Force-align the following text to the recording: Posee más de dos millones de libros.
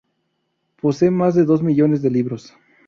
Posee 0.81 1.11
más 1.11 1.35
de 1.35 1.45
dos 1.45 1.61
millones 1.61 2.01
de 2.01 2.09
libros. 2.09 2.55